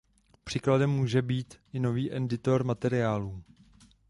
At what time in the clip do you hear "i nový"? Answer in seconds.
1.73-2.15